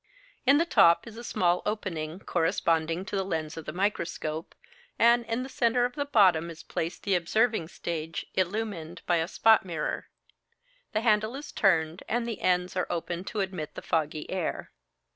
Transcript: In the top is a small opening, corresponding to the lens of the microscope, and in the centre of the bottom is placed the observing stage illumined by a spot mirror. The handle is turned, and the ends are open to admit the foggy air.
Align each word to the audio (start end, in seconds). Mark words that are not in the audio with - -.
In 0.47 0.57
the 0.57 0.65
top 0.65 1.05
is 1.05 1.15
a 1.15 1.23
small 1.23 1.61
opening, 1.63 2.17
corresponding 2.21 3.05
to 3.05 3.15
the 3.15 3.23
lens 3.23 3.55
of 3.55 3.65
the 3.65 3.71
microscope, 3.71 4.55
and 4.97 5.23
in 5.27 5.43
the 5.43 5.47
centre 5.47 5.85
of 5.85 5.93
the 5.93 6.05
bottom 6.07 6.49
is 6.49 6.63
placed 6.63 7.03
the 7.03 7.13
observing 7.13 7.67
stage 7.67 8.25
illumined 8.33 9.03
by 9.05 9.17
a 9.17 9.27
spot 9.27 9.63
mirror. 9.63 10.07
The 10.93 11.01
handle 11.01 11.35
is 11.35 11.51
turned, 11.51 12.01
and 12.09 12.25
the 12.25 12.41
ends 12.41 12.75
are 12.75 12.87
open 12.89 13.25
to 13.25 13.41
admit 13.41 13.75
the 13.75 13.83
foggy 13.83 14.27
air. 14.31 14.71